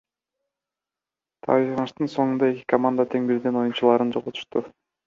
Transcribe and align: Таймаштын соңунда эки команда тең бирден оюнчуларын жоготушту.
Таймаштын 1.47 2.11
соңунда 2.17 2.51
эки 2.55 2.67
команда 2.75 3.09
тең 3.13 3.31
бирден 3.33 3.65
оюнчуларын 3.65 4.17
жоготушту. 4.19 4.69